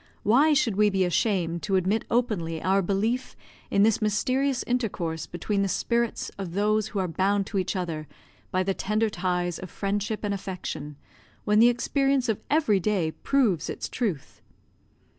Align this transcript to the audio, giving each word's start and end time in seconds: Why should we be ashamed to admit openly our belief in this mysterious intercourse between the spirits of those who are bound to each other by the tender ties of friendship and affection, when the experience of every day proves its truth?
Why 0.23 0.53
should 0.53 0.77
we 0.77 0.89
be 0.89 1.05
ashamed 1.05 1.61
to 1.61 1.75
admit 1.75 2.05
openly 2.09 2.59
our 2.59 2.81
belief 2.81 3.35
in 3.69 3.83
this 3.83 4.01
mysterious 4.01 4.63
intercourse 4.63 5.27
between 5.27 5.61
the 5.61 5.67
spirits 5.67 6.29
of 6.39 6.53
those 6.55 6.87
who 6.87 6.97
are 6.97 7.07
bound 7.07 7.45
to 7.47 7.59
each 7.59 7.75
other 7.75 8.07
by 8.49 8.63
the 8.63 8.73
tender 8.73 9.11
ties 9.11 9.59
of 9.59 9.69
friendship 9.69 10.21
and 10.23 10.33
affection, 10.33 10.97
when 11.45 11.59
the 11.59 11.69
experience 11.69 12.29
of 12.29 12.41
every 12.49 12.79
day 12.79 13.11
proves 13.11 13.69
its 13.69 13.87
truth? 13.87 14.41